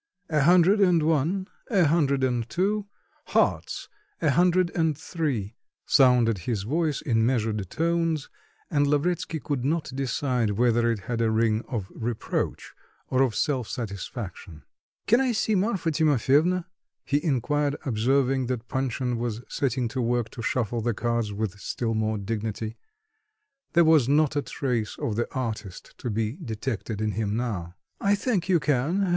[0.31, 2.87] "A hundred and one, a hundred and two,
[3.27, 3.87] hearts,
[4.19, 8.27] a hundred and three," sounded his voice in measured tones,
[8.71, 12.73] and Lavretsky could not decide whether it had a ring of reproach
[13.09, 14.63] or of self satisfaction.
[15.05, 16.65] "Can I see Marfa Timofyevna?"
[17.05, 21.93] he inquired, observing that Panshin was setting to work to shuffle the cards with still
[21.93, 22.75] more dignity.
[23.73, 27.75] There was not a trace of the artist to be detected in him now.
[27.99, 29.03] "I think you can.